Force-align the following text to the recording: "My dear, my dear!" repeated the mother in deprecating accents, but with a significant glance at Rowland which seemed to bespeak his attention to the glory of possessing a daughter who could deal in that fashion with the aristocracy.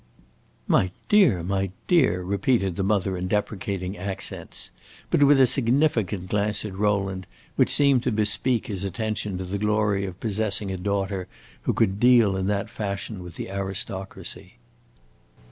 "My 0.67 0.89
dear, 1.09 1.43
my 1.43 1.69
dear!" 1.85 2.23
repeated 2.23 2.75
the 2.75 2.81
mother 2.81 3.15
in 3.15 3.27
deprecating 3.27 3.95
accents, 3.95 4.71
but 5.11 5.21
with 5.21 5.39
a 5.39 5.45
significant 5.45 6.27
glance 6.27 6.65
at 6.65 6.75
Rowland 6.75 7.27
which 7.55 7.69
seemed 7.69 8.01
to 8.01 8.11
bespeak 8.11 8.65
his 8.65 8.83
attention 8.83 9.37
to 9.37 9.43
the 9.45 9.59
glory 9.59 10.05
of 10.05 10.19
possessing 10.19 10.71
a 10.71 10.77
daughter 10.77 11.27
who 11.69 11.73
could 11.73 11.99
deal 11.99 12.35
in 12.35 12.47
that 12.47 12.67
fashion 12.71 13.21
with 13.21 13.35
the 13.35 13.51
aristocracy. 13.51 14.55